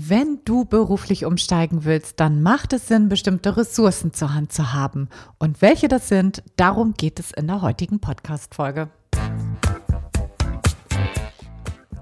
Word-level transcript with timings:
Wenn 0.00 0.38
du 0.44 0.64
beruflich 0.64 1.24
umsteigen 1.24 1.84
willst, 1.84 2.20
dann 2.20 2.40
macht 2.40 2.72
es 2.72 2.86
Sinn, 2.86 3.08
bestimmte 3.08 3.56
Ressourcen 3.56 4.12
zur 4.12 4.32
Hand 4.32 4.52
zu 4.52 4.72
haben. 4.72 5.08
Und 5.38 5.60
welche 5.60 5.88
das 5.88 6.06
sind, 6.06 6.44
darum 6.54 6.94
geht 6.94 7.18
es 7.18 7.32
in 7.32 7.48
der 7.48 7.62
heutigen 7.62 7.98
Podcast-Folge. 7.98 8.90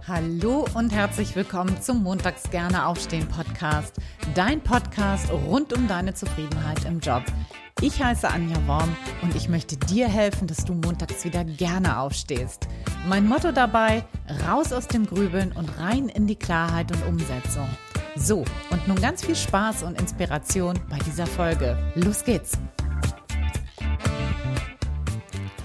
Hallo 0.06 0.66
und 0.74 0.92
herzlich 0.92 1.34
willkommen 1.36 1.80
zum 1.80 2.02
Montags 2.02 2.50
gerne 2.50 2.84
aufstehen 2.84 3.26
Podcast. 3.28 3.96
Dein 4.34 4.60
Podcast 4.60 5.32
rund 5.32 5.72
um 5.72 5.88
deine 5.88 6.12
Zufriedenheit 6.12 6.84
im 6.84 7.00
Job. 7.00 7.22
Ich 7.80 8.02
heiße 8.02 8.28
Anja 8.28 8.56
Worm 8.66 8.94
und 9.22 9.34
ich 9.34 9.48
möchte 9.48 9.78
dir 9.78 10.06
helfen, 10.06 10.46
dass 10.46 10.66
du 10.66 10.74
montags 10.74 11.24
wieder 11.24 11.44
gerne 11.44 11.98
aufstehst. 11.98 12.68
Mein 13.08 13.26
Motto 13.26 13.52
dabei, 13.52 14.04
raus 14.46 14.74
aus 14.74 14.86
dem 14.86 15.06
Grübeln 15.06 15.52
und 15.52 15.78
rein 15.78 16.10
in 16.10 16.26
die 16.26 16.36
Klarheit 16.36 16.92
und 16.92 17.06
Umsetzung. 17.06 17.68
So, 18.16 18.44
und 18.70 18.88
nun 18.88 19.00
ganz 19.00 19.24
viel 19.24 19.36
Spaß 19.36 19.82
und 19.82 20.00
Inspiration 20.00 20.78
bei 20.88 20.98
dieser 20.98 21.26
Folge. 21.26 21.76
Los 21.94 22.24
geht's! 22.24 22.52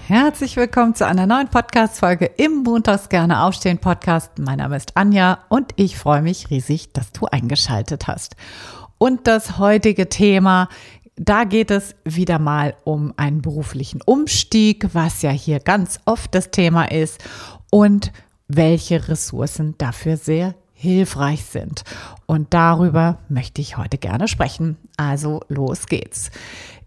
Herzlich 0.06 0.56
willkommen 0.56 0.94
zu 0.94 1.06
einer 1.06 1.26
neuen 1.26 1.48
Podcast-Folge 1.48 2.26
im 2.36 2.62
Montags 2.62 3.08
gerne 3.08 3.42
aufstehen 3.42 3.78
Podcast. 3.78 4.32
Mein 4.38 4.58
Name 4.58 4.76
ist 4.76 4.96
Anja 4.96 5.38
und 5.48 5.72
ich 5.76 5.96
freue 5.96 6.20
mich 6.20 6.50
riesig, 6.50 6.92
dass 6.92 7.10
du 7.12 7.26
eingeschaltet 7.26 8.06
hast. 8.06 8.36
Und 8.98 9.26
das 9.26 9.58
heutige 9.58 10.08
Thema 10.08 10.68
da 11.16 11.44
geht 11.44 11.70
es 11.70 11.94
wieder 12.04 12.38
mal 12.38 12.74
um 12.84 13.12
einen 13.16 13.42
beruflichen 13.42 14.00
Umstieg, 14.02 14.94
was 14.94 15.22
ja 15.22 15.30
hier 15.30 15.60
ganz 15.60 16.00
oft 16.06 16.34
das 16.34 16.50
Thema 16.50 16.84
ist 16.90 17.22
und 17.70 18.12
welche 18.48 19.08
Ressourcen 19.08 19.74
dafür 19.78 20.16
sehr 20.16 20.54
hilfreich 20.82 21.44
sind. 21.44 21.84
Und 22.26 22.52
darüber 22.52 23.18
möchte 23.28 23.60
ich 23.60 23.76
heute 23.76 23.98
gerne 23.98 24.26
sprechen. 24.26 24.76
Also 24.96 25.40
los 25.48 25.86
geht's. 25.86 26.32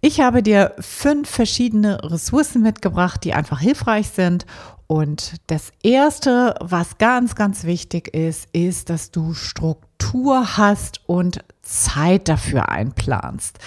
Ich 0.01 0.19
habe 0.19 0.43
dir 0.43 0.73
fünf 0.79 1.29
verschiedene 1.29 2.03
Ressourcen 2.03 2.61
mitgebracht, 2.61 3.23
die 3.23 3.33
einfach 3.33 3.61
hilfreich 3.61 4.09
sind. 4.09 4.45
Und 4.87 5.37
das 5.47 5.71
erste, 5.81 6.55
was 6.59 6.97
ganz, 6.97 7.35
ganz 7.35 7.63
wichtig 7.63 8.13
ist, 8.13 8.49
ist, 8.51 8.89
dass 8.89 9.11
du 9.11 9.33
Struktur 9.33 10.57
hast 10.57 10.99
und 11.07 11.39
Zeit 11.61 12.27
dafür 12.27 12.67
einplanst. 12.67 13.59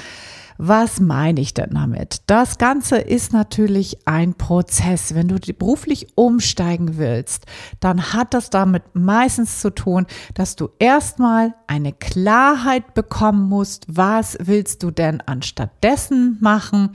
Was 0.61 0.99
meine 0.99 1.41
ich 1.41 1.55
denn 1.55 1.71
damit? 1.71 2.23
Das 2.27 2.59
Ganze 2.59 2.99
ist 2.99 3.33
natürlich 3.33 4.09
ein 4.09 4.35
Prozess. 4.35 5.15
Wenn 5.15 5.29
du 5.29 5.39
beruflich 5.55 6.09
umsteigen 6.17 6.99
willst, 6.99 7.47
dann 7.79 8.13
hat 8.13 8.35
das 8.35 8.51
damit 8.51 8.83
meistens 8.93 9.61
zu 9.61 9.71
tun, 9.71 10.07
dass 10.35 10.57
du 10.57 10.71
erstmal 10.81 11.55
eine 11.69 11.93
Klarheit 11.93 12.95
bekommen 12.95 13.49
musst, 13.49 13.87
was 13.89 14.37
willst 14.41 14.83
du 14.83 14.91
denn 14.91 15.21
anstattdessen 15.21 16.39
machen? 16.41 16.91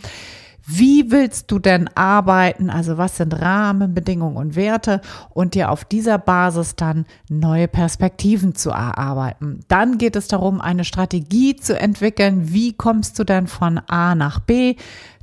Wie 0.66 1.12
willst 1.12 1.52
du 1.52 1.60
denn 1.60 1.90
arbeiten? 1.96 2.70
Also 2.70 2.98
was 2.98 3.18
sind 3.18 3.40
Rahmenbedingungen 3.40 4.38
und 4.38 4.56
Werte? 4.56 5.02
Und 5.30 5.56
dir 5.56 5.72
auf 5.72 5.84
dieser 5.84 6.18
Basis 6.18 6.76
dann 6.76 7.06
neue 7.30 7.68
Perspektiven 7.68 8.56
zu 8.56 8.70
erarbeiten. 8.70 9.60
Dann 9.68 9.98
geht 9.98 10.16
es 10.16 10.28
darum, 10.28 10.62
eine 10.62 10.86
Strategie 10.86 11.56
zu 11.56 11.78
entwickeln. 11.78 12.54
Wie 12.54 12.74
kommst 12.74 13.20
du 13.20 13.24
denn 13.26 13.48
von 13.48 13.80
A 13.88 14.16
nach 14.16 14.40
B? 14.40 14.76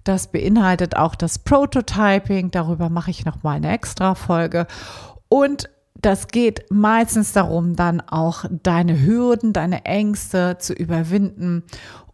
Das 0.04 0.30
beinhaltet 0.30 0.96
auch 0.96 1.14
das 1.14 1.38
Prototyping. 1.38 2.50
Darüber 2.50 2.90
mache 2.90 3.10
ich 3.10 3.24
nochmal 3.24 3.56
eine 3.56 3.72
extra 3.72 4.14
Folge. 4.14 4.66
Und 5.28 5.70
das 6.02 6.28
geht 6.28 6.70
meistens 6.70 7.32
darum, 7.32 7.76
dann 7.76 8.00
auch 8.00 8.44
deine 8.62 9.02
Hürden, 9.02 9.52
deine 9.52 9.84
Ängste 9.84 10.56
zu 10.58 10.72
überwinden. 10.72 11.64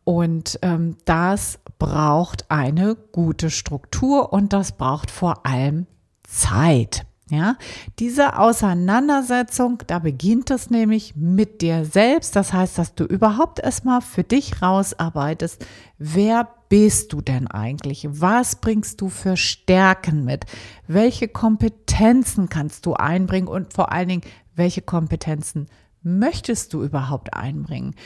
Und 0.04 0.58
ähm, 0.62 0.96
das 1.04 1.58
braucht 1.78 2.50
eine 2.50 2.96
gute 3.12 3.50
Struktur 3.50 4.32
und 4.32 4.52
das 4.52 4.72
braucht 4.72 5.10
vor 5.10 5.46
allem 5.46 5.86
Zeit. 6.22 7.06
Ja, 7.28 7.56
diese 7.98 8.38
Auseinandersetzung, 8.38 9.82
da 9.88 9.98
beginnt 9.98 10.52
es 10.52 10.70
nämlich 10.70 11.16
mit 11.16 11.60
dir 11.60 11.84
selbst. 11.84 12.36
Das 12.36 12.52
heißt, 12.52 12.78
dass 12.78 12.94
du 12.94 13.02
überhaupt 13.02 13.58
erstmal 13.58 14.00
für 14.00 14.22
dich 14.22 14.62
rausarbeitest. 14.62 15.66
Wer 15.98 16.48
bist 16.68 17.12
du 17.12 17.20
denn 17.20 17.48
eigentlich? 17.48 18.06
Was 18.08 18.54
bringst 18.56 19.00
du 19.00 19.08
für 19.08 19.36
Stärken 19.36 20.24
mit? 20.24 20.44
Welche 20.86 21.26
Kompetenzen 21.26 22.48
kannst 22.48 22.86
du 22.86 22.94
einbringen 22.94 23.48
und 23.48 23.72
vor 23.72 23.90
allen 23.90 24.08
Dingen, 24.08 24.22
welche 24.54 24.82
Kompetenzen 24.82 25.66
möchtest 26.04 26.74
du 26.74 26.84
überhaupt 26.84 27.34
einbringen? 27.34 27.96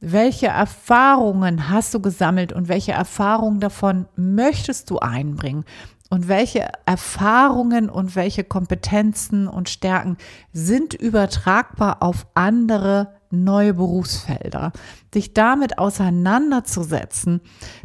Welche 0.00 0.48
Erfahrungen 0.48 1.70
hast 1.70 1.94
du 1.94 2.00
gesammelt 2.00 2.52
und 2.52 2.68
welche 2.68 2.92
Erfahrungen 2.92 3.60
davon 3.60 4.06
möchtest 4.16 4.90
du 4.90 4.98
einbringen? 4.98 5.64
Und 6.10 6.28
welche 6.28 6.68
Erfahrungen 6.86 7.88
und 7.88 8.14
welche 8.14 8.44
Kompetenzen 8.44 9.48
und 9.48 9.68
Stärken 9.68 10.16
sind 10.52 10.94
übertragbar 10.94 12.02
auf 12.02 12.26
andere 12.34 13.14
neue 13.30 13.74
Berufsfelder? 13.74 14.72
Sich 15.12 15.32
damit 15.34 15.78
auseinanderzusetzen, 15.78 17.40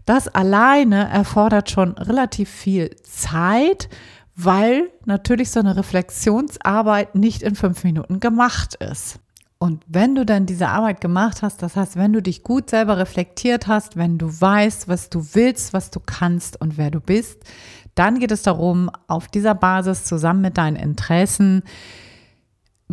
das 0.06 0.28
alleine 0.28 1.09
erfordert 1.09 1.72
schon 1.72 1.94
relativ 1.94 2.50
viel 2.50 2.96
Zeit, 3.03 3.90
weil 4.36 4.90
natürlich 5.06 5.51
so 5.51 5.59
eine 5.59 5.75
Reflexionsarbeit 5.75 7.16
nicht 7.16 7.41
in 7.41 7.56
fünf 7.56 7.84
Minuten 7.84 8.19
gemacht 8.19 8.75
ist. 8.75 9.19
Und 9.62 9.84
wenn 9.88 10.16
du 10.16 10.25
dann 10.25 10.46
diese 10.46 10.69
Arbeit 10.69 11.01
gemacht 11.01 11.41
hast, 11.41 11.62
das 11.62 11.75
heißt, 11.75 11.97
wenn 11.97 12.13
du 12.13 12.22
dich 12.22 12.44
gut 12.44 12.69
selber 12.69 12.97
reflektiert 12.97 13.68
hast, 13.68 13.97
wenn 13.97 14.18
du 14.18 14.28
weißt, 14.28 14.88
was 14.88 15.09
du 15.09 15.25
willst, 15.34 15.74
was 15.74 15.91
du 15.91 16.00
kannst 16.00 16.62
und 16.62 16.78
wer 16.78 16.91
du 16.91 17.01
bist, 17.01 17.44
dann 18.00 18.20
geht 18.20 18.32
es 18.32 18.44
darum, 18.44 18.90
auf 19.08 19.28
dieser 19.28 19.54
Basis 19.56 20.06
zusammen 20.06 20.42
mit 20.42 20.58
deinen 20.58 20.78
Interessen 20.78 21.64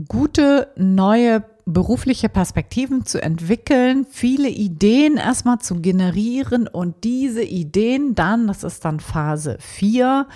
gute 0.09 0.69
neue 0.77 1.45
berufliche 1.65 2.29
Perspektiven 2.29 3.07
zu 3.07 3.21
entwickeln, 3.23 4.07
viele 4.09 4.49
Ideen 4.49 5.17
erstmal 5.17 5.59
zu 5.59 5.81
generieren 5.81 6.69
und 6.69 7.03
diese 7.05 7.43
Ideen 7.43 8.15
dann, 8.15 8.47
das 8.47 8.63
ist 8.63 8.85
dann 8.85 9.01
Phase 9.01 9.57
4, 9.61 10.27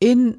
in 0.00 0.38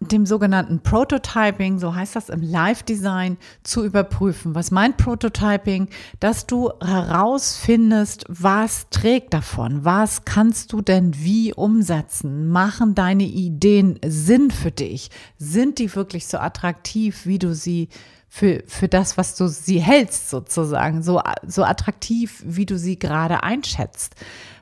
dem 0.00 0.26
sogenannten 0.26 0.80
Prototyping, 0.80 1.78
so 1.78 1.94
heißt 1.94 2.16
das 2.16 2.28
im 2.28 2.42
Live-Design, 2.42 3.36
zu 3.62 3.84
überprüfen. 3.84 4.54
Was 4.54 4.70
meint 4.70 4.96
Prototyping? 4.96 5.88
Dass 6.20 6.46
du 6.46 6.70
herausfindest, 6.80 8.24
was 8.28 8.88
trägt 8.90 9.34
davon? 9.34 9.84
Was 9.84 10.24
kannst 10.24 10.72
du 10.72 10.82
denn 10.82 11.12
wie 11.16 11.52
umsetzen? 11.52 12.48
Machen 12.48 12.94
deine 12.94 13.24
Ideen 13.24 13.98
Sinn 14.04 14.50
für 14.50 14.70
dich? 14.70 15.10
Sind 15.38 15.78
die 15.78 15.94
wirklich 15.94 16.26
so 16.26 16.38
attraktiv, 16.38 17.26
wie 17.26 17.38
du 17.38 17.54
sie 17.54 17.88
für, 18.28 18.62
für 18.66 18.88
das, 18.88 19.18
was 19.18 19.36
du 19.36 19.46
sie 19.48 19.80
hältst, 19.80 20.30
sozusagen, 20.30 21.02
so, 21.02 21.20
so 21.46 21.64
attraktiv, 21.64 22.42
wie 22.46 22.66
du 22.66 22.78
sie 22.78 22.98
gerade 22.98 23.42
einschätzt? 23.42 24.14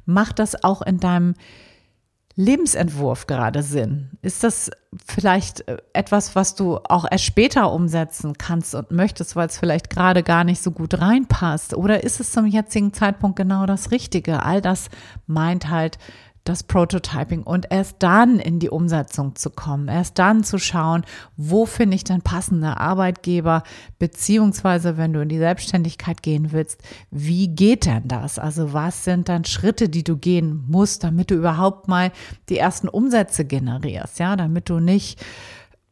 Mach 0.07 0.33
das 0.33 0.65
auch 0.65 0.83
in 0.83 0.99
deinem 0.99 1.35
Lebensentwurf 2.37 3.27
gerade 3.27 3.63
Sinn? 3.63 4.11
Ist 4.23 4.45
das 4.45 4.71
vielleicht 5.05 5.67
äh, 5.69 5.79
etwas, 5.93 6.35
was 6.37 6.55
du 6.55 6.79
auch 6.89 7.05
erst 7.11 7.25
später 7.25 7.73
umsetzen 7.73 8.35
kannst 8.39 8.75
und 8.75 8.91
möchtest, 8.91 9.37
weil 9.37 9.49
es 9.49 9.59
vielleicht 9.59 9.91
gerade 9.91 10.23
gar 10.23 10.45
nicht 10.45 10.63
so 10.63 10.71
gut 10.71 11.01
reinpasst? 11.01 11.75
Oder 11.75 12.05
ist 12.05 12.21
es 12.21 12.33
zum 12.33 12.47
jetzigen 12.47 12.93
Zeitpunkt 12.93 13.37
genau 13.37 13.67
das 13.67 13.91
Richtige? 13.91 14.43
All 14.45 14.61
das 14.61 14.89
meint 15.27 15.69
halt 15.69 15.99
das 16.45 16.63
Prototyping 16.63 17.43
und 17.43 17.67
erst 17.71 17.97
dann 18.01 18.39
in 18.39 18.59
die 18.59 18.71
Umsetzung 18.71 19.37
zu 19.37 19.51
kommen, 19.51 19.89
erst 19.89 20.19
dann 20.19 20.43
zu 20.43 20.59
schauen, 20.59 21.05
wo 21.37 21.67
finde 21.67 21.97
ich 21.97 22.05
denn 22.05 22.23
passende 22.23 22.79
Arbeitgeber, 22.79 23.63
beziehungsweise 23.99 24.97
wenn 24.97 25.13
du 25.13 25.21
in 25.21 25.29
die 25.29 25.39
Selbstständigkeit 25.39 26.23
gehen 26.23 26.53
willst, 26.53 26.83
wie 27.11 27.49
geht 27.49 27.87
denn 27.87 28.09
das? 28.09 28.39
Also 28.39 28.73
was 28.73 29.05
sind 29.05 29.29
dann 29.29 29.45
Schritte, 29.45 29.89
die 29.89 30.05
du 30.05 30.17
gehen 30.17 30.65
musst, 30.69 31.05
damit 31.05 31.31
du 31.31 31.35
überhaupt 31.35 31.89
mal 31.89 32.11
die 32.49 32.59
ersten 32.59 32.89
Umsätze 32.89 33.45
generierst, 33.45 34.19
ja, 34.19 34.37
damit 34.37 34.71
du 34.71 34.81
nicht 34.81 35.23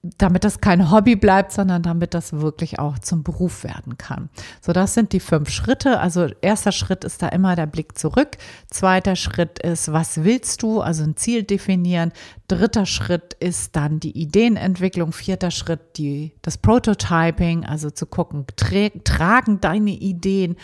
damit 0.03 0.45
das 0.45 0.61
kein 0.61 0.91
Hobby 0.91 1.17
bleibt, 1.17 1.53
sondern 1.53 1.83
damit 1.83 2.15
das 2.15 2.33
wirklich 2.33 2.79
auch 2.79 2.99
zum 3.01 3.25
Beruf 3.25 3.65
werden 3.65 3.99
kann. 3.99 4.31
So, 4.61 4.73
das 4.73 4.95
sind 4.95 5.13
die 5.13 5.21
fünf 5.21 5.51
Schritte. 5.51 5.99
Also 5.99 6.29
erster 6.41 6.71
Schritt 6.71 7.05
ist 7.05 7.21
da 7.23 7.29
immer 7.29 7.57
der 7.57 7.67
Blick 7.67 7.99
zurück. 7.99 8.37
Zweiter 8.71 9.17
Schritt 9.17 9.59
ist, 9.59 9.93
was 9.93 10.23
willst 10.23 10.63
du? 10.63 10.81
Also 10.81 11.03
ein 11.03 11.17
Ziel 11.17 11.43
definieren. 11.43 12.13
Dritter 12.47 12.87
Schritt 12.87 13.35
ist 13.35 13.75
dann 13.75 13.99
die 13.99 14.17
Ideenentwicklung. 14.17 15.13
Vierter 15.13 15.51
Schritt 15.51 15.99
die, 15.99 16.33
das 16.43 16.59
Prototyping, 16.59 17.65
also 17.65 17.91
zu 17.91 18.07
gucken, 18.07 18.47
tra 18.57 18.89
tragen 19.03 19.61
deine 19.61 19.91
Ideen 19.91 20.57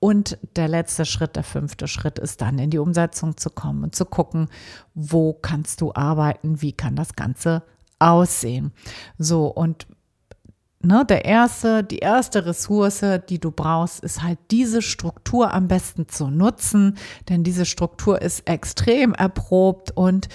und 0.00 0.38
der 0.56 0.68
letzte 0.68 1.04
Schritt, 1.04 1.34
der 1.36 1.42
fünfte 1.42 1.88
Schritt 1.88 2.18
ist 2.18 2.40
dann 2.40 2.58
in 2.58 2.70
die 2.70 2.78
Umsetzung 2.78 3.36
zu 3.36 3.50
kommen 3.50 3.82
und 3.82 3.96
zu 3.96 4.04
gucken, 4.04 4.48
wo 4.94 5.32
kannst 5.32 5.80
du 5.80 5.92
arbeiten, 5.92 6.62
wie 6.62 6.72
kann 6.72 6.94
das 6.94 7.16
Ganze 7.16 7.64
aussehen. 7.98 8.72
So, 9.18 9.46
und 9.46 9.86
ne, 10.80 11.04
der 11.04 11.24
erste, 11.24 11.82
die 11.84 11.98
erste 11.98 12.46
Ressource, 12.46 13.04
die 13.28 13.38
du 13.38 13.50
brauchst, 13.50 14.00
ist 14.00 14.22
halt 14.22 14.38
diese 14.50 14.82
Struktur 14.82 15.52
am 15.52 15.68
besten 15.68 16.08
zu 16.08 16.28
nutzen, 16.28 16.96
denn 17.28 17.44
diese 17.44 17.66
Struktur 17.66 18.20
ist 18.22 18.48
extrem 18.48 19.14
erprobt 19.14 19.90
und 19.92 20.28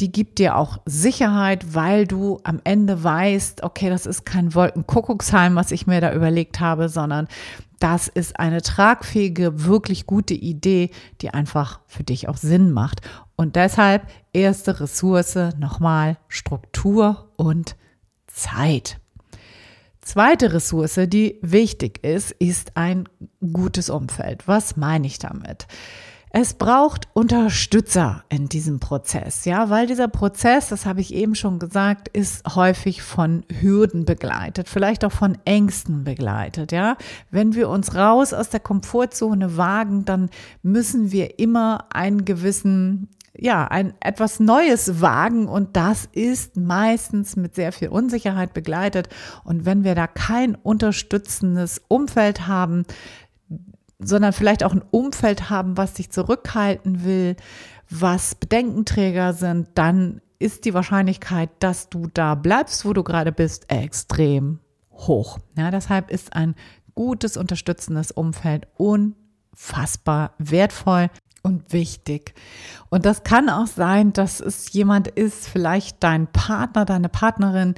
die 0.00 0.12
gibt 0.12 0.38
dir 0.38 0.56
auch 0.56 0.78
Sicherheit, 0.86 1.74
weil 1.74 2.06
du 2.06 2.38
am 2.44 2.60
Ende 2.62 3.02
weißt, 3.02 3.64
okay, 3.64 3.90
das 3.90 4.06
ist 4.06 4.24
kein 4.24 4.54
Wolkenkuckucksheim, 4.54 5.56
was 5.56 5.72
ich 5.72 5.88
mir 5.88 6.00
da 6.00 6.12
überlegt 6.12 6.60
habe, 6.60 6.88
sondern 6.88 7.26
das 7.80 8.06
ist 8.08 8.38
eine 8.38 8.62
tragfähige, 8.62 9.64
wirklich 9.64 10.06
gute 10.06 10.34
Idee, 10.34 10.90
die 11.20 11.30
einfach 11.30 11.80
für 11.86 12.04
dich 12.04 12.28
auch 12.28 12.36
Sinn 12.36 12.72
macht. 12.72 13.00
Und 13.40 13.54
deshalb 13.54 14.02
erste 14.32 14.80
Ressource 14.80 15.38
nochmal 15.58 16.18
Struktur 16.26 17.30
und 17.36 17.76
Zeit. 18.26 18.98
Zweite 20.00 20.52
Ressource, 20.52 20.98
die 21.06 21.38
wichtig 21.40 22.02
ist, 22.04 22.32
ist 22.32 22.76
ein 22.76 23.08
gutes 23.52 23.90
Umfeld. 23.90 24.48
Was 24.48 24.76
meine 24.76 25.06
ich 25.06 25.20
damit? 25.20 25.68
Es 26.30 26.54
braucht 26.54 27.08
Unterstützer 27.14 28.24
in 28.28 28.48
diesem 28.48 28.80
Prozess, 28.80 29.44
ja, 29.44 29.70
weil 29.70 29.86
dieser 29.86 30.08
Prozess, 30.08 30.68
das 30.68 30.84
habe 30.84 31.00
ich 31.00 31.14
eben 31.14 31.34
schon 31.34 31.58
gesagt, 31.58 32.08
ist 32.08 32.54
häufig 32.54 33.02
von 33.02 33.44
Hürden 33.60 34.04
begleitet, 34.04 34.68
vielleicht 34.68 35.04
auch 35.04 35.12
von 35.12 35.38
Ängsten 35.46 36.04
begleitet, 36.04 36.72
ja. 36.72 36.96
Wenn 37.30 37.54
wir 37.54 37.68
uns 37.70 37.94
raus 37.94 38.34
aus 38.34 38.50
der 38.50 38.60
Komfortzone 38.60 39.56
wagen, 39.56 40.04
dann 40.04 40.28
müssen 40.62 41.12
wir 41.12 41.38
immer 41.38 41.86
einen 41.94 42.26
gewissen 42.26 43.08
ja, 43.38 43.66
ein 43.66 43.94
etwas 44.00 44.40
Neues 44.40 45.00
wagen 45.00 45.46
und 45.46 45.76
das 45.76 46.08
ist 46.12 46.56
meistens 46.56 47.36
mit 47.36 47.54
sehr 47.54 47.72
viel 47.72 47.88
Unsicherheit 47.88 48.52
begleitet. 48.52 49.08
Und 49.44 49.64
wenn 49.64 49.84
wir 49.84 49.94
da 49.94 50.06
kein 50.06 50.54
unterstützendes 50.56 51.80
Umfeld 51.88 52.46
haben, 52.48 52.84
sondern 54.00 54.32
vielleicht 54.32 54.64
auch 54.64 54.72
ein 54.72 54.84
Umfeld 54.90 55.50
haben, 55.50 55.76
was 55.76 55.96
sich 55.96 56.10
zurückhalten 56.10 57.04
will, 57.04 57.36
was 57.90 58.34
Bedenkenträger 58.34 59.32
sind, 59.32 59.68
dann 59.74 60.20
ist 60.38 60.64
die 60.64 60.74
Wahrscheinlichkeit, 60.74 61.50
dass 61.58 61.88
du 61.88 62.08
da 62.12 62.34
bleibst, 62.34 62.84
wo 62.84 62.92
du 62.92 63.02
gerade 63.02 63.32
bist, 63.32 63.70
extrem 63.70 64.60
hoch. 64.92 65.38
Ja, 65.56 65.70
deshalb 65.70 66.10
ist 66.10 66.34
ein 66.34 66.54
gutes, 66.94 67.36
unterstützendes 67.36 68.10
Umfeld 68.10 68.66
unfassbar 68.76 70.32
wertvoll 70.38 71.10
und 71.48 71.72
wichtig. 71.72 72.34
Und 72.90 73.06
das 73.06 73.24
kann 73.24 73.48
auch 73.48 73.66
sein, 73.66 74.12
dass 74.12 74.40
es 74.40 74.72
jemand 74.72 75.08
ist, 75.08 75.48
vielleicht 75.48 76.02
dein 76.02 76.26
Partner, 76.28 76.84
deine 76.84 77.08
Partnerin, 77.08 77.74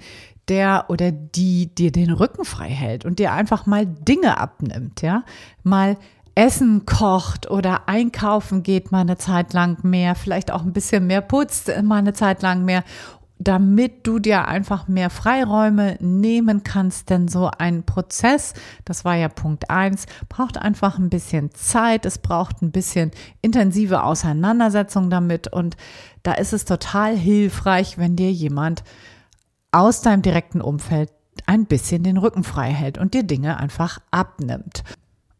der 0.49 0.87
oder 0.89 1.13
die 1.13 1.73
dir 1.73 1.93
den 1.93 2.11
Rücken 2.11 2.45
frei 2.45 2.69
hält 2.69 3.05
und 3.05 3.19
dir 3.21 3.33
einfach 3.33 3.67
mal 3.67 3.87
Dinge 3.87 4.39
abnimmt, 4.39 5.01
ja, 5.01 5.23
mal 5.63 5.97
Essen 6.35 6.87
kocht 6.87 7.51
oder 7.51 7.89
einkaufen 7.89 8.63
geht 8.63 8.93
mal 8.93 9.01
eine 9.01 9.17
Zeit 9.17 9.53
lang 9.53 9.85
mehr, 9.85 10.15
vielleicht 10.15 10.51
auch 10.51 10.63
ein 10.63 10.73
bisschen 10.73 11.07
mehr 11.07 11.21
putzt 11.21 11.71
mal 11.83 11.97
eine 11.97 12.15
Zeit 12.15 12.43
lang 12.43 12.65
mehr, 12.65 12.85
damit 13.41 14.07
du 14.07 14.19
dir 14.19 14.47
einfach 14.47 14.87
mehr 14.87 15.09
Freiräume 15.09 15.97
nehmen 16.01 16.63
kannst. 16.63 17.09
Denn 17.11 17.27
so 17.27 17.51
ein 17.59 17.85
Prozess, 17.85 18.53
das 18.85 19.05
war 19.05 19.17
ja 19.17 19.29
Punkt 19.29 19.71
eins, 19.71 20.07
braucht 20.29 20.59
einfach 20.59 20.99
ein 20.99 21.09
bisschen 21.09 21.51
Zeit, 21.55 22.05
es 22.05 22.19
braucht 22.19 22.63
ein 22.63 22.71
bisschen 22.71 23.11
intensive 23.41 24.05
Auseinandersetzung 24.05 25.09
damit 25.11 25.49
und 25.49 25.77
da 26.23 26.35
ist 26.35 26.53
es 26.53 26.67
total 26.67 27.17
hilfreich, 27.17 27.97
wenn 27.97 28.15
dir 28.15 28.31
jemand 28.31 28.85
aus 29.73 30.03
deinem 30.03 30.21
direkten 30.21 30.61
Umfeld 30.61 31.11
ein 31.47 31.65
bisschen 31.65 32.03
den 32.03 32.19
Rücken 32.19 32.45
frei 32.45 32.71
hält 32.71 32.99
und 32.99 33.15
dir 33.15 33.23
Dinge 33.23 33.57
einfach 33.59 34.01
abnimmt. 34.11 34.85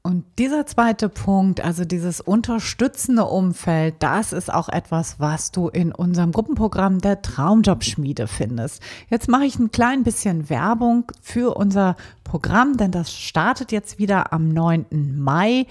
Und 0.03 0.25
dieser 0.39 0.65
zweite 0.65 1.11
Punkt, 1.11 1.63
also 1.63 1.85
dieses 1.85 2.23
unterstützende 2.23 3.27
Umfeld, 3.27 3.97
das 3.99 4.33
ist 4.33 4.53
auch 4.53 4.71
etwas, 4.71 5.21
was 5.21 5.53
du 5.53 5.69
in 5.69 5.93
unserem 5.93 6.33
Gruppenprogramm 6.33 7.01
der 7.01 7.21
Traumjobschmiede 7.21 8.27
findest. 8.27 8.83
Jetzt 9.11 9.29
mache 9.29 9.45
ich 9.45 9.59
ein 9.59 9.73
klein 9.73 10.03
bisschen 10.03 10.49
Werbung 10.49 11.05
für 11.21 11.55
unser 11.55 11.97
Programm, 12.25 12.79
denn 12.79 12.93
das 12.93 13.13
startet 13.13 13.73
jetzt 13.73 13.99
wieder 13.99 14.33
am 14.33 14.49
9. 14.49 14.87
Mai 15.19 15.67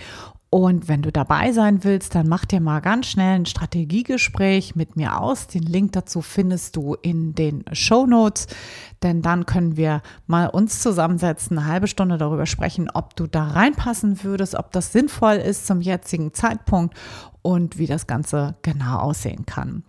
und 0.52 0.88
wenn 0.88 1.04
du 1.04 1.12
dabei 1.12 1.52
sein 1.52 1.84
willst, 1.84 2.16
dann 2.16 2.28
mach 2.28 2.44
dir 2.44 2.60
mal 2.60 2.80
ganz 2.80 3.06
schnell 3.06 3.36
ein 3.36 3.46
Strategiegespräch 3.46 4.76
mit 4.76 4.96
mir 4.96 5.20
aus. 5.20 5.46
Den 5.46 5.62
Link 5.62 5.92
dazu 5.92 6.22
findest 6.22 6.76
du 6.76 6.96
in 6.96 7.36
den 7.36 7.64
Show 7.74 8.08
Notes, 8.08 8.48
denn 9.04 9.22
dann 9.22 9.46
können 9.46 9.78
wir 9.78 10.02
mal 10.26 10.48
uns 10.48 10.82
zusammensetzen, 10.82 11.58
eine 11.58 11.68
halbe 11.68 11.88
Stunde 11.88 12.18
darüber 12.18 12.48
sprechen, 12.48 12.90
ob 12.92 13.16
du 13.16 13.28
da 13.28 13.44
reinpassen 13.44 14.24
würdest, 14.24 14.56
ob 14.56 14.72
das 14.72 14.92
sinnvoll 14.92 15.36
ist 15.36 15.68
zum 15.68 15.82
jetzigen 15.82 16.34
Zeitpunkt 16.34 16.98
und 17.44 17.78
wie 17.78 17.88
das 17.88 18.08
Ganze 18.08 18.56
genau 18.64 18.98
aussehen 18.98 19.46
kann. 19.46 19.84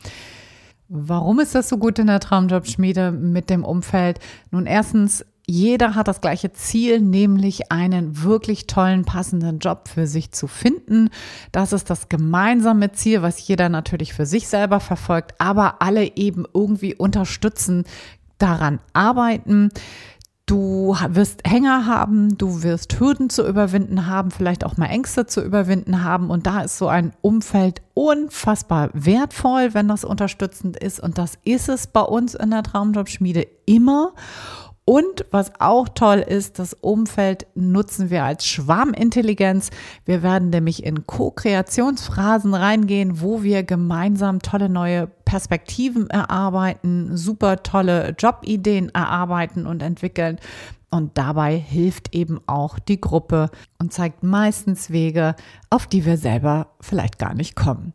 Warum 0.93 1.41
ist 1.41 1.55
das 1.55 1.69
so 1.69 1.79
gut 1.79 1.99
in 1.99 2.09
der 2.09 2.21
Traumjobschmiede 2.21 3.12
mit 3.12 3.49
dem 3.49 3.65
Umfeld? 3.65 4.19
Nun, 4.51 4.67
erstens 4.67 5.25
jeder 5.50 5.94
hat 5.94 6.08
das 6.08 6.20
gleiche 6.20 6.52
Ziel, 6.52 7.00
nämlich 7.00 7.73
einen 7.73 8.23
wirklich 8.23 8.67
tollen, 8.67 9.05
passenden 9.05 9.58
Job 9.58 9.88
für 9.88 10.06
sich 10.06 10.31
zu 10.31 10.47
finden. 10.47 11.11
Das 11.50 11.73
ist 11.73 11.91
das 11.91 12.08
gemeinsame 12.08 12.93
Ziel, 12.93 13.23
was 13.23 13.47
jeder 13.47 13.69
natürlich 13.69 14.14
für 14.14 14.26
sich 14.26 14.49
selber 14.49 14.81
verfolgt, 14.81 15.35
aber 15.38 15.82
alle 15.82 16.17
eben 16.17 16.44
irgendwie 16.55 16.94
unterstützen, 16.94 17.85
daran 18.38 18.79
arbeiten. 18.93 19.70
Du 20.47 20.97
wirst 21.08 21.43
Hänger 21.47 21.87
haben, 21.87 22.37
du 22.37 22.62
wirst 22.62 22.99
Hürden 22.99 23.29
zu 23.31 23.47
überwinden 23.47 24.06
haben, 24.06 24.31
vielleicht 24.31 24.64
auch 24.64 24.76
mal 24.76 24.87
Ängste 24.87 25.26
zu 25.26 25.43
überwinden 25.44 26.02
haben. 26.02 26.31
Und 26.31 26.47
da 26.47 26.62
ist 26.62 26.79
so 26.79 26.88
ein 26.88 27.12
Umfeld 27.20 27.82
unfassbar 27.94 28.91
wertvoll, 28.93 29.75
wenn 29.75 29.88
das 29.88 30.05
unterstützend 30.05 30.76
ist. 30.76 31.00
Und 31.00 31.19
das 31.19 31.38
ist 31.44 31.69
es 31.69 31.87
bei 31.87 32.00
uns 32.00 32.35
in 32.35 32.50
der 32.50 32.62
Traumjobschmiede 32.62 33.47
immer. 33.67 34.12
Und 34.85 35.25
was 35.31 35.53
auch 35.61 35.88
toll 35.88 36.19
ist, 36.19 36.59
das 36.59 36.75
Umfeld 36.75 37.47
nutzen 37.55 38.11
wir 38.11 38.25
als 38.25 38.47
Schwarmintelligenz. 38.47 39.71
Wir 40.05 40.23
werden 40.23 40.50
nämlich 40.50 40.85
in 40.85 41.06
Co-Kreationsphrasen 41.06 42.55
reingehen, 42.55 43.21
wo 43.21 43.43
wir 43.43 43.62
gemeinsam 43.62 44.41
tolle 44.41 44.69
neue 44.69 45.06
Perspektiven 45.25 46.11
erarbeiten, 46.11 47.17
super 47.17 47.62
tolle 47.62 48.17
Jobideen 48.19 48.88
erarbeiten 48.88 49.67
und 49.67 49.82
entwickeln. 49.82 50.41
Und 50.91 51.17
dabei 51.17 51.56
hilft 51.56 52.15
eben 52.15 52.41
auch 52.49 52.81
die 52.81 53.00
Gruppe 53.00 53.50
und 53.79 53.93
zeigt 53.93 54.25
meistens 54.25 54.91
Wege, 54.91 55.37
auf 55.69 55.87
die 55.87 56.05
wir 56.05 56.17
selber 56.17 56.75
vielleicht 56.81 57.19
gar 57.19 57.35
nicht 57.35 57.55
kommen. 57.55 57.95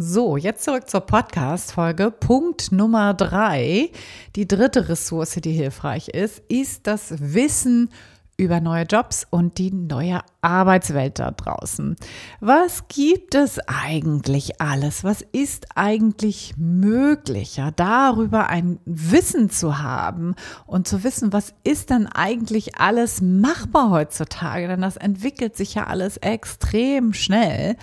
So, 0.00 0.36
jetzt 0.36 0.62
zurück 0.62 0.88
zur 0.88 1.00
Podcast-Folge. 1.00 2.12
Punkt 2.12 2.70
Nummer 2.70 3.14
drei. 3.14 3.90
Die 4.36 4.46
dritte 4.46 4.88
Ressource, 4.88 5.40
die 5.42 5.50
hilfreich 5.50 6.10
ist, 6.10 6.40
ist 6.48 6.86
das 6.86 7.14
Wissen 7.18 7.90
über 8.36 8.60
neue 8.60 8.84
Jobs 8.84 9.26
und 9.28 9.58
die 9.58 9.72
neue 9.72 10.20
Arbeitswelt 10.40 11.18
da 11.18 11.32
draußen. 11.32 11.96
Was 12.38 12.86
gibt 12.86 13.34
es 13.34 13.58
eigentlich 13.66 14.60
alles? 14.60 15.02
Was 15.02 15.22
ist 15.32 15.66
eigentlich 15.74 16.54
möglicher, 16.56 17.72
darüber 17.74 18.48
ein 18.48 18.78
Wissen 18.84 19.50
zu 19.50 19.78
haben 19.80 20.36
und 20.66 20.86
zu 20.86 21.02
wissen, 21.02 21.32
was 21.32 21.54
ist 21.64 21.90
denn 21.90 22.06
eigentlich 22.06 22.78
alles 22.78 23.20
machbar 23.20 23.90
heutzutage? 23.90 24.68
Denn 24.68 24.82
das 24.82 24.96
entwickelt 24.96 25.56
sich 25.56 25.74
ja 25.74 25.88
alles 25.88 26.18
extrem 26.18 27.14
schnell. 27.14 27.74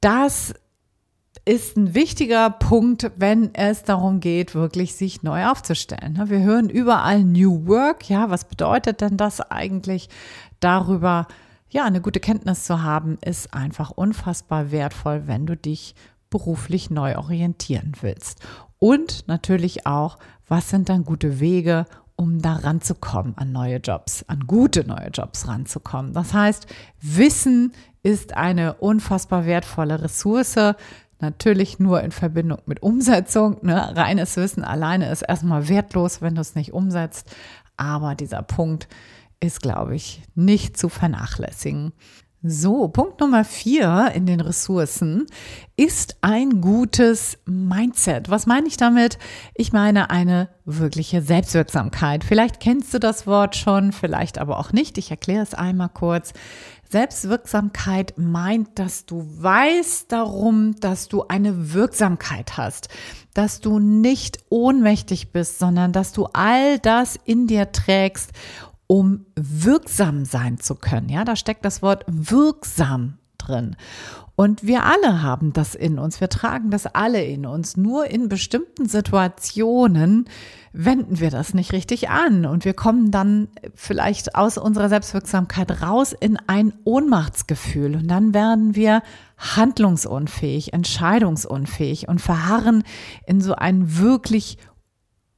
Das 0.00 0.52
ist 1.46 1.76
ein 1.76 1.94
wichtiger 1.94 2.50
Punkt, 2.50 3.12
wenn 3.16 3.54
es 3.54 3.84
darum 3.84 4.18
geht, 4.18 4.56
wirklich 4.56 4.96
sich 4.96 5.22
neu 5.22 5.46
aufzustellen. 5.46 6.20
Wir 6.26 6.40
hören 6.40 6.68
überall 6.68 7.22
New 7.22 7.66
Work. 7.68 8.10
Ja, 8.10 8.30
was 8.30 8.44
bedeutet 8.44 9.00
denn 9.00 9.16
das 9.16 9.40
eigentlich? 9.40 10.08
Darüber, 10.58 11.28
ja, 11.70 11.84
eine 11.84 12.00
gute 12.00 12.18
Kenntnis 12.18 12.64
zu 12.64 12.82
haben, 12.82 13.16
ist 13.24 13.54
einfach 13.54 13.92
unfassbar 13.92 14.72
wertvoll, 14.72 15.28
wenn 15.28 15.46
du 15.46 15.56
dich 15.56 15.94
beruflich 16.30 16.90
neu 16.90 17.16
orientieren 17.16 17.92
willst. 18.00 18.40
Und 18.80 19.28
natürlich 19.28 19.86
auch, 19.86 20.18
was 20.48 20.68
sind 20.70 20.88
dann 20.88 21.04
gute 21.04 21.38
Wege, 21.38 21.86
um 22.16 22.42
da 22.42 22.54
ranzukommen 22.54 23.38
an 23.38 23.52
neue 23.52 23.76
Jobs, 23.76 24.24
an 24.26 24.40
gute 24.48 24.84
neue 24.84 25.10
Jobs 25.12 25.46
ranzukommen. 25.46 26.12
Das 26.12 26.32
heißt, 26.32 26.66
Wissen 27.00 27.72
ist 28.02 28.36
eine 28.36 28.74
unfassbar 28.74 29.46
wertvolle 29.46 30.02
Ressource, 30.02 30.56
Natürlich 31.18 31.78
nur 31.78 32.02
in 32.02 32.10
Verbindung 32.10 32.58
mit 32.66 32.82
Umsetzung. 32.82 33.58
Ne? 33.62 33.96
Reines 33.96 34.36
Wissen 34.36 34.64
alleine 34.64 35.10
ist 35.10 35.22
erstmal 35.22 35.68
wertlos, 35.68 36.20
wenn 36.20 36.34
du 36.34 36.40
es 36.40 36.54
nicht 36.54 36.72
umsetzt. 36.72 37.34
Aber 37.76 38.14
dieser 38.14 38.42
Punkt 38.42 38.88
ist, 39.40 39.62
glaube 39.62 39.96
ich, 39.96 40.22
nicht 40.34 40.76
zu 40.76 40.88
vernachlässigen. 40.88 41.92
So, 42.42 42.86
Punkt 42.88 43.18
Nummer 43.20 43.44
vier 43.44 44.12
in 44.14 44.24
den 44.26 44.40
Ressourcen 44.40 45.26
ist 45.76 46.18
ein 46.20 46.60
gutes 46.60 47.38
Mindset. 47.44 48.30
Was 48.30 48.46
meine 48.46 48.68
ich 48.68 48.76
damit? 48.76 49.18
Ich 49.54 49.72
meine 49.72 50.10
eine 50.10 50.48
wirkliche 50.64 51.22
Selbstwirksamkeit. 51.22 52.22
Vielleicht 52.22 52.60
kennst 52.60 52.94
du 52.94 53.00
das 53.00 53.26
Wort 53.26 53.56
schon, 53.56 53.90
vielleicht 53.90 54.38
aber 54.38 54.60
auch 54.60 54.72
nicht. 54.72 54.96
Ich 54.96 55.10
erkläre 55.10 55.42
es 55.42 55.54
einmal 55.54 55.88
kurz. 55.88 56.34
Selbstwirksamkeit 56.88 58.14
meint, 58.16 58.78
dass 58.78 59.06
du 59.06 59.24
weißt 59.42 60.10
darum, 60.12 60.76
dass 60.80 61.08
du 61.08 61.24
eine 61.28 61.72
Wirksamkeit 61.72 62.56
hast, 62.56 62.88
dass 63.34 63.60
du 63.60 63.78
nicht 63.78 64.38
ohnmächtig 64.48 65.32
bist, 65.32 65.58
sondern 65.58 65.92
dass 65.92 66.12
du 66.12 66.26
all 66.32 66.78
das 66.78 67.18
in 67.24 67.46
dir 67.46 67.72
trägst 67.72 68.32
um 68.88 69.26
wirksam 69.34 70.24
sein 70.24 70.60
zu 70.60 70.76
können. 70.76 71.08
Ja, 71.08 71.24
da 71.24 71.34
steckt 71.34 71.64
das 71.64 71.82
Wort 71.82 72.04
wirksam 72.06 73.18
drin. 73.46 73.76
Und 74.36 74.66
wir 74.66 74.84
alle 74.84 75.22
haben 75.22 75.54
das 75.54 75.74
in 75.74 75.98
uns. 75.98 76.20
Wir 76.20 76.28
tragen 76.28 76.70
das 76.70 76.86
alle 76.86 77.24
in 77.24 77.46
uns. 77.46 77.78
Nur 77.78 78.06
in 78.10 78.28
bestimmten 78.28 78.86
Situationen 78.86 80.28
wenden 80.74 81.20
wir 81.20 81.30
das 81.30 81.54
nicht 81.54 81.72
richtig 81.72 82.10
an. 82.10 82.44
Und 82.44 82.66
wir 82.66 82.74
kommen 82.74 83.10
dann 83.10 83.48
vielleicht 83.74 84.34
aus 84.34 84.58
unserer 84.58 84.90
Selbstwirksamkeit 84.90 85.80
raus 85.80 86.12
in 86.12 86.38
ein 86.46 86.74
Ohnmachtsgefühl. 86.84 87.96
Und 87.96 88.08
dann 88.08 88.34
werden 88.34 88.74
wir 88.74 89.02
handlungsunfähig, 89.38 90.74
entscheidungsunfähig 90.74 92.08
und 92.08 92.20
verharren 92.20 92.84
in 93.26 93.40
so 93.40 93.54
ein 93.54 93.96
wirklich 93.96 94.58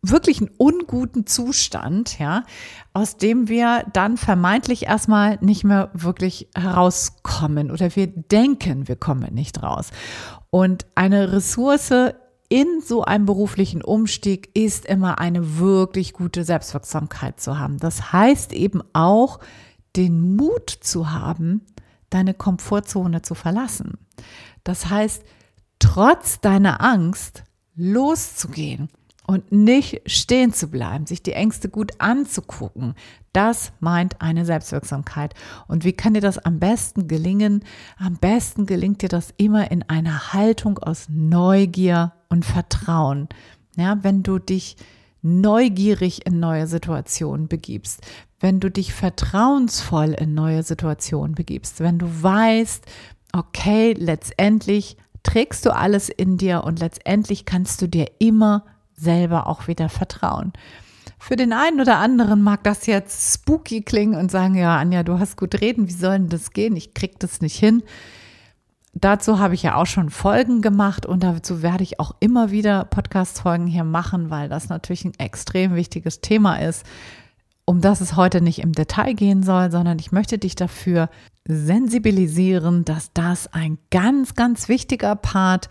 wirklich 0.02 0.40
einen 0.40 0.50
unguten 0.56 1.26
Zustand, 1.26 2.18
ja, 2.18 2.44
aus 2.92 3.16
dem 3.16 3.48
wir 3.48 3.84
dann 3.92 4.16
vermeintlich 4.16 4.86
erstmal 4.86 5.38
nicht 5.40 5.64
mehr 5.64 5.90
wirklich 5.92 6.48
herauskommen 6.54 7.70
oder 7.70 7.94
wir 7.96 8.06
denken, 8.06 8.86
wir 8.88 8.96
kommen 8.96 9.34
nicht 9.34 9.62
raus. 9.62 9.90
Und 10.50 10.86
eine 10.94 11.32
Ressource 11.32 11.92
in 12.48 12.80
so 12.80 13.04
einem 13.04 13.26
beruflichen 13.26 13.82
Umstieg 13.82 14.50
ist 14.56 14.86
immer 14.86 15.18
eine 15.18 15.58
wirklich 15.58 16.12
gute 16.14 16.44
Selbstwirksamkeit 16.44 17.40
zu 17.40 17.58
haben. 17.58 17.78
Das 17.78 18.12
heißt 18.12 18.52
eben 18.52 18.82
auch, 18.94 19.40
den 19.96 20.36
Mut 20.36 20.70
zu 20.70 21.10
haben, 21.10 21.66
deine 22.08 22.32
Komfortzone 22.32 23.20
zu 23.22 23.34
verlassen. 23.34 23.98
Das 24.64 24.88
heißt, 24.88 25.24
trotz 25.78 26.40
deiner 26.40 26.82
Angst 26.82 27.44
loszugehen 27.74 28.88
und 29.28 29.52
nicht 29.52 30.00
stehen 30.06 30.54
zu 30.54 30.68
bleiben, 30.68 31.04
sich 31.04 31.22
die 31.22 31.34
Ängste 31.34 31.68
gut 31.68 31.92
anzugucken. 31.98 32.94
Das 33.34 33.72
meint 33.78 34.22
eine 34.22 34.46
Selbstwirksamkeit. 34.46 35.34
Und 35.66 35.84
wie 35.84 35.92
kann 35.92 36.14
dir 36.14 36.22
das 36.22 36.38
am 36.38 36.58
besten 36.58 37.08
gelingen? 37.08 37.62
Am 37.98 38.16
besten 38.16 38.64
gelingt 38.64 39.02
dir 39.02 39.10
das 39.10 39.34
immer 39.36 39.70
in 39.70 39.82
einer 39.82 40.32
Haltung 40.32 40.78
aus 40.78 41.08
Neugier 41.10 42.14
und 42.30 42.46
Vertrauen. 42.46 43.28
Ja, 43.76 43.98
wenn 44.02 44.22
du 44.22 44.38
dich 44.38 44.78
neugierig 45.20 46.24
in 46.24 46.40
neue 46.40 46.66
Situationen 46.66 47.48
begibst, 47.48 48.00
wenn 48.40 48.60
du 48.60 48.70
dich 48.70 48.94
vertrauensvoll 48.94 50.14
in 50.14 50.32
neue 50.32 50.62
Situationen 50.62 51.34
begibst, 51.34 51.80
wenn 51.80 51.98
du 51.98 52.06
weißt, 52.06 52.82
okay, 53.34 53.92
letztendlich 53.92 54.96
trägst 55.22 55.66
du 55.66 55.74
alles 55.74 56.08
in 56.08 56.38
dir 56.38 56.64
und 56.64 56.80
letztendlich 56.80 57.44
kannst 57.44 57.82
du 57.82 57.88
dir 57.88 58.06
immer 58.18 58.64
selber 58.98 59.46
auch 59.46 59.68
wieder 59.68 59.88
vertrauen. 59.88 60.52
Für 61.18 61.36
den 61.36 61.52
einen 61.52 61.80
oder 61.80 61.98
anderen 61.98 62.42
mag 62.42 62.62
das 62.64 62.86
jetzt 62.86 63.34
spooky 63.34 63.82
klingen 63.82 64.14
und 64.14 64.30
sagen, 64.30 64.54
ja, 64.54 64.78
Anja, 64.78 65.02
du 65.02 65.18
hast 65.18 65.36
gut 65.36 65.60
reden, 65.60 65.88
wie 65.88 65.92
soll 65.92 66.18
denn 66.18 66.28
das 66.28 66.52
gehen? 66.52 66.76
Ich 66.76 66.94
krieg 66.94 67.18
das 67.18 67.40
nicht 67.40 67.56
hin. 67.56 67.82
Dazu 68.94 69.38
habe 69.38 69.54
ich 69.54 69.62
ja 69.62 69.76
auch 69.76 69.86
schon 69.86 70.10
Folgen 70.10 70.62
gemacht 70.62 71.06
und 71.06 71.22
dazu 71.22 71.62
werde 71.62 71.84
ich 71.84 72.00
auch 72.00 72.14
immer 72.20 72.50
wieder 72.50 72.84
Podcast-Folgen 72.84 73.66
hier 73.66 73.84
machen, 73.84 74.30
weil 74.30 74.48
das 74.48 74.68
natürlich 74.68 75.04
ein 75.04 75.18
extrem 75.18 75.74
wichtiges 75.74 76.20
Thema 76.20 76.56
ist, 76.56 76.84
um 77.64 77.80
das 77.80 78.00
es 78.00 78.16
heute 78.16 78.40
nicht 78.40 78.60
im 78.60 78.72
Detail 78.72 79.12
gehen 79.12 79.42
soll, 79.42 79.70
sondern 79.70 79.98
ich 79.98 80.10
möchte 80.10 80.38
dich 80.38 80.54
dafür 80.54 81.10
sensibilisieren, 81.46 82.84
dass 82.84 83.12
das 83.12 83.52
ein 83.52 83.78
ganz, 83.90 84.34
ganz 84.34 84.68
wichtiger 84.68 85.16
Part 85.16 85.68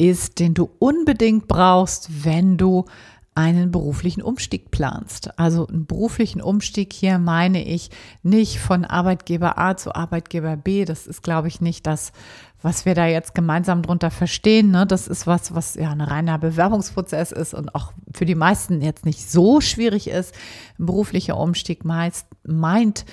ist, 0.00 0.38
den 0.38 0.54
du 0.54 0.70
unbedingt 0.78 1.46
brauchst, 1.46 2.24
wenn 2.24 2.56
du 2.56 2.86
einen 3.34 3.70
beruflichen 3.70 4.22
Umstieg 4.22 4.70
planst. 4.70 5.38
Also 5.38 5.66
einen 5.66 5.86
beruflichen 5.86 6.40
Umstieg 6.40 6.92
hier 6.92 7.18
meine 7.18 7.64
ich 7.64 7.90
nicht 8.22 8.58
von 8.58 8.84
Arbeitgeber 8.84 9.56
A 9.56 9.76
zu 9.76 9.94
Arbeitgeber 9.94 10.56
B. 10.56 10.84
Das 10.84 11.06
ist, 11.06 11.22
glaube 11.22 11.48
ich, 11.48 11.60
nicht 11.60 11.86
das, 11.86 12.12
was 12.60 12.84
wir 12.86 12.94
da 12.94 13.06
jetzt 13.06 13.34
gemeinsam 13.34 13.82
drunter 13.82 14.10
verstehen. 14.10 14.70
Ne? 14.70 14.86
Das 14.86 15.06
ist 15.06 15.26
was, 15.26 15.54
was 15.54 15.74
ja 15.74 15.90
ein 15.90 16.00
reiner 16.00 16.38
Bewerbungsprozess 16.38 17.30
ist 17.30 17.54
und 17.54 17.74
auch 17.74 17.92
für 18.12 18.24
die 18.24 18.34
meisten 18.34 18.82
jetzt 18.82 19.06
nicht 19.06 19.30
so 19.30 19.60
schwierig 19.60 20.08
ist. 20.08 20.34
Ein 20.78 20.86
beruflicher 20.86 21.38
Umstieg 21.38 21.84
meist 21.84 22.26
meint, 22.44 23.04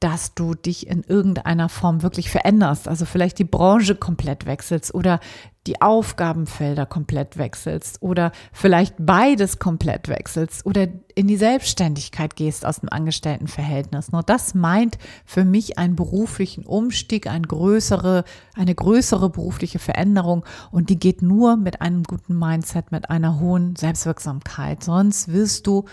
dass 0.00 0.34
du 0.34 0.54
dich 0.54 0.86
in 0.86 1.02
irgendeiner 1.02 1.68
Form 1.68 2.02
wirklich 2.02 2.30
veränderst. 2.30 2.86
Also 2.86 3.04
vielleicht 3.04 3.38
die 3.38 3.44
Branche 3.44 3.96
komplett 3.96 4.46
wechselst 4.46 4.94
oder 4.94 5.18
die 5.66 5.82
Aufgabenfelder 5.82 6.86
komplett 6.86 7.36
wechselst 7.36 8.00
oder 8.00 8.32
vielleicht 8.52 8.94
beides 8.98 9.58
komplett 9.58 10.08
wechselst 10.08 10.64
oder 10.64 10.88
in 11.14 11.26
die 11.26 11.36
Selbstständigkeit 11.36 12.36
gehst 12.36 12.64
aus 12.64 12.80
dem 12.80 12.88
Angestelltenverhältnis. 12.90 14.12
Nur 14.12 14.22
das 14.22 14.54
meint 14.54 14.96
für 15.26 15.44
mich 15.44 15.76
einen 15.76 15.94
beruflichen 15.94 16.64
Umstieg, 16.64 17.26
eine 17.26 17.46
größere, 17.46 18.24
eine 18.54 18.74
größere 18.74 19.28
berufliche 19.28 19.78
Veränderung 19.78 20.44
und 20.70 20.88
die 20.90 20.98
geht 20.98 21.22
nur 21.22 21.56
mit 21.56 21.82
einem 21.82 22.04
guten 22.04 22.38
Mindset, 22.38 22.90
mit 22.90 23.10
einer 23.10 23.38
hohen 23.38 23.76
Selbstwirksamkeit. 23.76 24.84
Sonst 24.84 25.32
wirst 25.32 25.66
du 25.66 25.84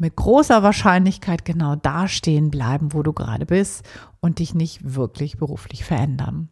mit 0.00 0.16
großer 0.16 0.62
Wahrscheinlichkeit 0.62 1.44
genau 1.44 1.76
da 1.76 2.08
stehen 2.08 2.50
bleiben, 2.50 2.94
wo 2.94 3.02
du 3.02 3.12
gerade 3.12 3.44
bist 3.44 3.84
und 4.20 4.38
dich 4.38 4.54
nicht 4.54 4.94
wirklich 4.94 5.36
beruflich 5.36 5.84
verändern. 5.84 6.48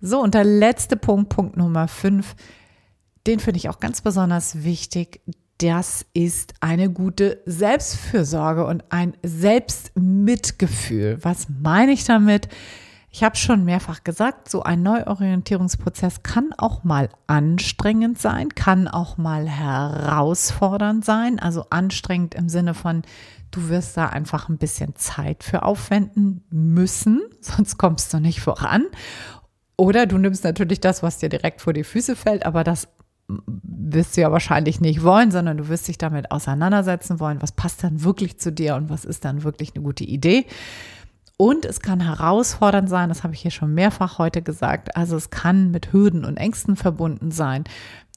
So, 0.00 0.20
und 0.20 0.34
der 0.34 0.44
letzte 0.44 0.96
Punkt, 0.96 1.28
Punkt 1.28 1.56
Nummer 1.56 1.86
fünf, 1.86 2.34
den 3.26 3.40
finde 3.40 3.58
ich 3.58 3.68
auch 3.68 3.78
ganz 3.78 4.00
besonders 4.00 4.64
wichtig. 4.64 5.20
Das 5.58 6.06
ist 6.14 6.54
eine 6.60 6.90
gute 6.90 7.42
Selbstfürsorge 7.44 8.64
und 8.66 8.90
ein 8.90 9.12
Selbstmitgefühl. 9.22 11.18
Was 11.22 11.46
meine 11.48 11.92
ich 11.92 12.04
damit? 12.04 12.48
Ich 13.14 13.22
habe 13.22 13.36
schon 13.36 13.66
mehrfach 13.66 14.04
gesagt, 14.04 14.48
so 14.48 14.62
ein 14.62 14.82
Neuorientierungsprozess 14.82 16.22
kann 16.22 16.54
auch 16.56 16.82
mal 16.82 17.10
anstrengend 17.26 18.18
sein, 18.18 18.48
kann 18.54 18.88
auch 18.88 19.18
mal 19.18 19.46
herausfordernd 19.46 21.04
sein. 21.04 21.38
Also 21.38 21.66
anstrengend 21.68 22.34
im 22.34 22.48
Sinne 22.48 22.72
von, 22.72 23.02
du 23.50 23.68
wirst 23.68 23.98
da 23.98 24.06
einfach 24.06 24.48
ein 24.48 24.56
bisschen 24.56 24.96
Zeit 24.96 25.44
für 25.44 25.62
aufwenden 25.62 26.42
müssen, 26.50 27.20
sonst 27.42 27.76
kommst 27.76 28.14
du 28.14 28.18
nicht 28.18 28.40
voran. 28.40 28.86
Oder 29.76 30.06
du 30.06 30.16
nimmst 30.16 30.44
natürlich 30.44 30.80
das, 30.80 31.02
was 31.02 31.18
dir 31.18 31.28
direkt 31.28 31.60
vor 31.60 31.74
die 31.74 31.84
Füße 31.84 32.16
fällt, 32.16 32.46
aber 32.46 32.64
das 32.64 32.88
wirst 33.28 34.16
du 34.16 34.22
ja 34.22 34.32
wahrscheinlich 34.32 34.80
nicht 34.80 35.02
wollen, 35.02 35.30
sondern 35.30 35.58
du 35.58 35.68
wirst 35.68 35.86
dich 35.86 35.98
damit 35.98 36.30
auseinandersetzen 36.30 37.20
wollen, 37.20 37.42
was 37.42 37.52
passt 37.52 37.84
dann 37.84 38.02
wirklich 38.02 38.38
zu 38.38 38.52
dir 38.52 38.74
und 38.74 38.88
was 38.88 39.04
ist 39.04 39.26
dann 39.26 39.44
wirklich 39.44 39.74
eine 39.74 39.84
gute 39.84 40.04
Idee. 40.04 40.46
Und 41.42 41.64
es 41.64 41.80
kann 41.80 41.98
herausfordernd 41.98 42.88
sein, 42.88 43.08
das 43.08 43.24
habe 43.24 43.34
ich 43.34 43.40
hier 43.40 43.50
schon 43.50 43.74
mehrfach 43.74 44.18
heute 44.18 44.42
gesagt. 44.42 44.96
Also 44.96 45.16
es 45.16 45.30
kann 45.30 45.72
mit 45.72 45.92
Hürden 45.92 46.24
und 46.24 46.36
Ängsten 46.36 46.76
verbunden 46.76 47.32
sein. 47.32 47.64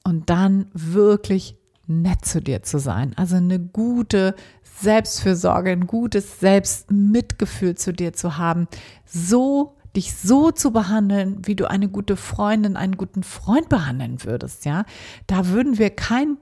Und 0.04 0.30
dann 0.30 0.66
wirklich 0.74 1.56
nett 1.88 2.24
zu 2.24 2.40
dir 2.40 2.62
zu 2.62 2.78
sein. 2.78 3.14
Also 3.16 3.34
eine 3.34 3.58
gute 3.58 4.36
Selbstfürsorge, 4.62 5.72
ein 5.72 5.88
gutes 5.88 6.38
Selbstmitgefühl 6.38 7.74
zu 7.74 7.92
dir 7.92 8.12
zu 8.12 8.38
haben. 8.38 8.68
So 9.04 9.76
dich 9.96 10.14
so 10.14 10.52
zu 10.52 10.70
behandeln, 10.70 11.38
wie 11.46 11.56
du 11.56 11.68
eine 11.68 11.88
gute 11.88 12.14
Freundin, 12.16 12.76
einen 12.76 12.96
guten 12.96 13.24
Freund 13.24 13.68
behandeln 13.68 14.22
würdest, 14.22 14.66
ja. 14.66 14.84
Da 15.26 15.48
würden 15.48 15.78
wir 15.78 15.90
kein 15.90 16.36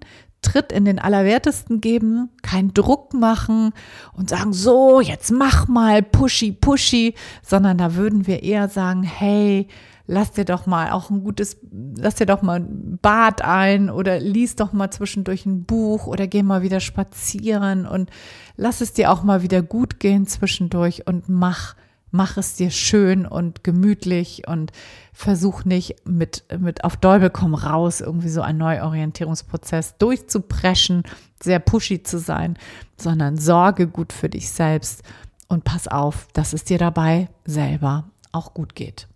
Tritt 0.44 0.70
in 0.70 0.84
den 0.84 0.98
Allerwertesten 0.98 1.80
geben, 1.80 2.30
keinen 2.42 2.74
Druck 2.74 3.14
machen 3.14 3.72
und 4.16 4.30
sagen, 4.30 4.52
so, 4.52 5.00
jetzt 5.00 5.32
mach 5.32 5.66
mal, 5.66 6.02
pushy, 6.02 6.52
pushy, 6.52 7.14
sondern 7.42 7.78
da 7.78 7.94
würden 7.94 8.26
wir 8.26 8.42
eher 8.42 8.68
sagen, 8.68 9.02
hey, 9.02 9.68
lass 10.06 10.32
dir 10.32 10.44
doch 10.44 10.66
mal 10.66 10.90
auch 10.90 11.10
ein 11.10 11.24
gutes, 11.24 11.56
lass 11.96 12.16
dir 12.16 12.26
doch 12.26 12.42
mal 12.42 12.60
ein 12.60 12.98
Bad 13.00 13.42
ein 13.42 13.90
oder 13.90 14.20
lies 14.20 14.56
doch 14.56 14.72
mal 14.72 14.90
zwischendurch 14.90 15.46
ein 15.46 15.64
Buch 15.64 16.06
oder 16.06 16.26
geh 16.26 16.42
mal 16.42 16.62
wieder 16.62 16.80
spazieren 16.80 17.86
und 17.86 18.10
lass 18.56 18.80
es 18.80 18.92
dir 18.92 19.10
auch 19.10 19.22
mal 19.22 19.42
wieder 19.42 19.62
gut 19.62 20.00
gehen 20.00 20.26
zwischendurch 20.26 21.06
und 21.06 21.28
mach 21.28 21.74
mach 22.14 22.36
es 22.36 22.54
dir 22.54 22.70
schön 22.70 23.26
und 23.26 23.64
gemütlich 23.64 24.46
und 24.46 24.70
versuch 25.12 25.64
nicht 25.64 26.06
mit, 26.06 26.44
mit 26.56 26.84
auf 26.84 26.96
Däubel 26.96 27.28
komm 27.28 27.54
raus 27.54 28.00
irgendwie 28.00 28.28
so 28.28 28.40
einen 28.40 28.58
Neuorientierungsprozess 28.58 29.98
durchzupreschen, 29.98 31.02
sehr 31.42 31.58
pushy 31.58 32.04
zu 32.04 32.20
sein, 32.20 32.56
sondern 32.96 33.36
sorge 33.36 33.88
gut 33.88 34.12
für 34.12 34.28
dich 34.28 34.48
selbst 34.52 35.02
und 35.48 35.64
pass 35.64 35.88
auf, 35.88 36.28
dass 36.34 36.52
es 36.52 36.62
dir 36.62 36.78
dabei 36.78 37.28
selber 37.44 38.04
auch 38.30 38.54
gut 38.54 38.76
geht. 38.76 39.08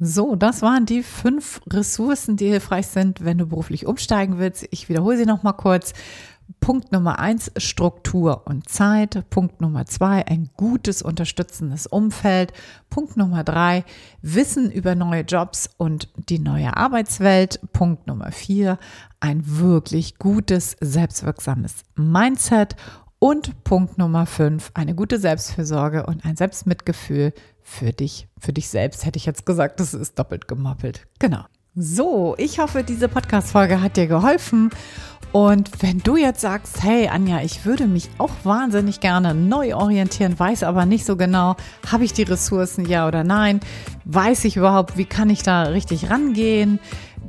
So, 0.00 0.34
das 0.34 0.60
waren 0.60 0.86
die 0.86 1.04
fünf 1.04 1.60
Ressourcen, 1.72 2.36
die 2.36 2.48
hilfreich 2.48 2.88
sind, 2.88 3.24
wenn 3.24 3.38
du 3.38 3.46
beruflich 3.46 3.86
umsteigen 3.86 4.38
willst. 4.38 4.66
Ich 4.72 4.88
wiederhole 4.88 5.16
sie 5.16 5.26
nochmal 5.26 5.56
kurz. 5.56 5.92
Punkt 6.58 6.90
Nummer 6.92 7.18
eins, 7.18 7.52
Struktur 7.56 8.46
und 8.46 8.68
Zeit. 8.68 9.28
Punkt 9.30 9.60
Nummer 9.60 9.86
zwei, 9.86 10.26
ein 10.26 10.50
gutes, 10.56 11.02
unterstützendes 11.02 11.86
Umfeld. 11.86 12.52
Punkt 12.88 13.16
Nummer 13.16 13.44
drei, 13.44 13.84
Wissen 14.22 14.70
über 14.70 14.94
neue 14.94 15.22
Jobs 15.22 15.70
und 15.76 16.08
die 16.28 16.38
neue 16.38 16.76
Arbeitswelt. 16.76 17.60
Punkt 17.72 18.06
Nummer 18.06 18.32
vier, 18.32 18.78
ein 19.20 19.42
wirklich 19.44 20.18
gutes, 20.18 20.76
selbstwirksames 20.80 21.84
Mindset. 21.94 22.76
Und 23.18 23.64
Punkt 23.64 23.98
Nummer 23.98 24.24
fünf, 24.24 24.70
eine 24.72 24.94
gute 24.94 25.18
Selbstfürsorge 25.18 26.06
und 26.06 26.24
ein 26.24 26.36
Selbstmitgefühl 26.36 27.34
für 27.62 27.92
dich, 27.92 28.28
für 28.38 28.54
dich 28.54 28.70
selbst, 28.70 29.04
hätte 29.04 29.18
ich 29.18 29.26
jetzt 29.26 29.44
gesagt, 29.44 29.78
das 29.78 29.92
ist 29.92 30.18
doppelt 30.18 30.48
gemoppelt. 30.48 31.06
Genau. 31.18 31.44
So, 31.76 32.34
ich 32.36 32.58
hoffe, 32.58 32.82
diese 32.82 33.08
Podcast-Folge 33.08 33.80
hat 33.80 33.96
dir 33.96 34.08
geholfen. 34.08 34.70
Und 35.32 35.70
wenn 35.80 35.98
du 35.98 36.16
jetzt 36.16 36.40
sagst, 36.40 36.82
hey 36.82 37.08
Anja, 37.08 37.40
ich 37.42 37.64
würde 37.64 37.86
mich 37.86 38.10
auch 38.18 38.32
wahnsinnig 38.42 38.98
gerne 38.98 39.32
neu 39.32 39.76
orientieren, 39.76 40.36
weiß 40.36 40.64
aber 40.64 40.86
nicht 40.86 41.06
so 41.06 41.16
genau, 41.16 41.56
habe 41.90 42.04
ich 42.04 42.12
die 42.12 42.24
Ressourcen, 42.24 42.84
ja 42.84 43.06
oder 43.06 43.22
nein? 43.22 43.60
Weiß 44.04 44.44
ich 44.44 44.56
überhaupt, 44.56 44.96
wie 44.96 45.04
kann 45.04 45.30
ich 45.30 45.44
da 45.44 45.62
richtig 45.64 46.10
rangehen? 46.10 46.80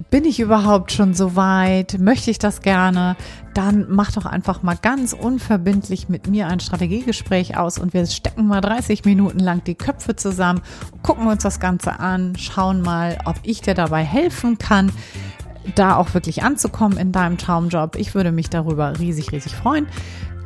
Bin 0.09 0.25
ich 0.25 0.39
überhaupt 0.39 0.91
schon 0.91 1.13
so 1.13 1.35
weit? 1.35 1.99
Möchte 1.99 2.31
ich 2.31 2.39
das 2.39 2.61
gerne? 2.61 3.15
Dann 3.53 3.85
mach 3.87 4.11
doch 4.11 4.25
einfach 4.25 4.63
mal 4.63 4.77
ganz 4.81 5.13
unverbindlich 5.13 6.09
mit 6.09 6.27
mir 6.27 6.47
ein 6.47 6.59
Strategiegespräch 6.59 7.55
aus 7.55 7.77
und 7.77 7.93
wir 7.93 8.07
stecken 8.07 8.47
mal 8.47 8.61
30 8.61 9.05
Minuten 9.05 9.39
lang 9.39 9.63
die 9.63 9.75
Köpfe 9.75 10.15
zusammen, 10.15 10.61
gucken 11.03 11.27
uns 11.27 11.43
das 11.43 11.59
Ganze 11.59 11.99
an, 11.99 12.35
schauen 12.35 12.81
mal, 12.81 13.19
ob 13.25 13.35
ich 13.43 13.61
dir 13.61 13.75
dabei 13.75 14.03
helfen 14.03 14.57
kann 14.57 14.91
da 15.75 15.95
auch 15.95 16.13
wirklich 16.13 16.43
anzukommen 16.43 16.97
in 16.97 17.11
deinem 17.11 17.37
Traumjob. 17.37 17.95
Ich 17.95 18.15
würde 18.15 18.31
mich 18.31 18.49
darüber 18.49 18.99
riesig, 18.99 19.31
riesig 19.31 19.55
freuen. 19.55 19.87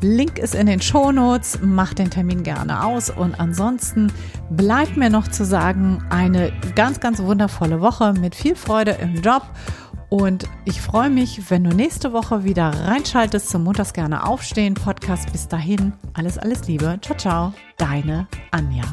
Link 0.01 0.37
ist 0.37 0.55
in 0.55 0.67
den 0.67 0.81
Shownotes, 0.81 1.59
mach 1.63 1.93
den 1.93 2.09
Termin 2.09 2.43
gerne 2.43 2.83
aus 2.83 3.09
und 3.09 3.39
ansonsten 3.39 4.11
bleibt 4.49 4.97
mir 4.97 5.09
noch 5.09 5.29
zu 5.29 5.45
sagen, 5.45 6.03
eine 6.09 6.51
ganz, 6.75 6.99
ganz 6.99 7.19
wundervolle 7.19 7.81
Woche 7.81 8.13
mit 8.13 8.35
viel 8.35 8.55
Freude 8.55 8.91
im 8.91 9.15
Job 9.21 9.43
und 10.09 10.47
ich 10.65 10.81
freue 10.81 11.09
mich, 11.09 11.49
wenn 11.49 11.63
du 11.63 11.75
nächste 11.75 12.13
Woche 12.13 12.43
wieder 12.43 12.69
reinschaltest 12.69 13.49
zum 13.49 13.63
Montags 13.63 13.93
gerne 13.93 14.25
aufstehen 14.25 14.73
Podcast. 14.73 15.31
Bis 15.31 15.47
dahin, 15.47 15.93
alles, 16.13 16.37
alles 16.37 16.67
Liebe. 16.67 16.99
Ciao, 17.01 17.17
ciao. 17.17 17.53
Deine 17.77 18.27
Anja. 18.51 18.83